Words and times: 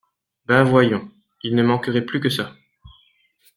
Ben 0.47 0.63
voyons... 0.63 1.11
Il 1.43 1.53
ne 1.53 1.61
manquerait 1.61 2.01
plus 2.03 2.19
que 2.19 2.29
ça. 2.29 2.55